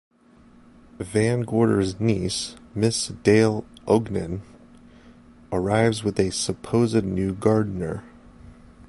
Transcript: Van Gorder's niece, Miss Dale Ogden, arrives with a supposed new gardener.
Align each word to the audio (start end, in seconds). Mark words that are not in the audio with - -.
Van 0.97 1.41
Gorder's 1.41 1.99
niece, 1.99 2.55
Miss 2.73 3.09
Dale 3.09 3.63
Ogden, 3.87 4.41
arrives 5.51 6.03
with 6.03 6.19
a 6.19 6.31
supposed 6.31 7.03
new 7.05 7.35
gardener. 7.35 8.01